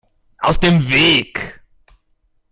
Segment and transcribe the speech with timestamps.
[0.39, 1.61] Aus dem Weg!